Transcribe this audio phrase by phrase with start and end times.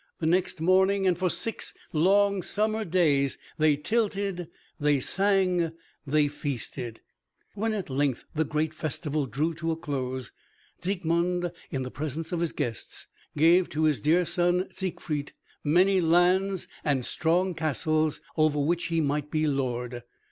[0.19, 4.47] The next morning, and for six long summer days, they tilted,
[4.79, 5.73] they sang,
[6.07, 7.01] they feasted.
[7.53, 10.31] When at length the great festival drew to a close,
[10.81, 13.05] Siegmund in the presence of his guests
[13.37, 15.33] gave to his dear son Siegfried
[15.63, 20.01] many lands and strong castles over which he might be lord.